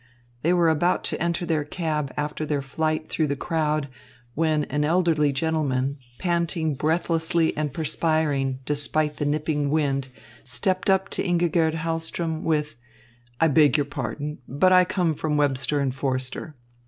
They 0.41 0.51
were 0.51 0.67
about 0.71 1.03
to 1.03 1.21
enter 1.21 1.45
their 1.45 1.63
cab 1.63 2.11
after 2.17 2.43
their 2.43 2.63
flight, 2.63 3.07
through 3.07 3.27
the 3.27 3.35
crowd, 3.35 3.87
when 4.33 4.63
an 4.63 4.83
elderly 4.83 5.31
gentleman, 5.31 5.99
panting 6.17 6.73
breathlessly 6.73 7.55
and 7.55 7.71
perspiring, 7.71 8.61
despite 8.65 9.17
the 9.17 9.27
nipping 9.27 9.69
wind, 9.69 10.07
stepped 10.43 10.89
up 10.89 11.09
to 11.09 11.23
Ingigerd 11.23 11.75
Hahlström 11.75 12.41
with, 12.41 12.77
"I 13.39 13.47
beg 13.47 13.77
your 13.77 13.85
pardon, 13.85 14.39
but 14.47 14.71
I 14.73 14.85
come 14.85 15.13
from 15.13 15.37
Webster 15.37 15.79
and 15.79 15.93
Forster." 15.93 16.55